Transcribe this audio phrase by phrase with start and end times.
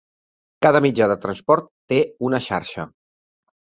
[0.65, 1.99] Cada mitjà de transport té
[2.31, 2.87] una xarxa.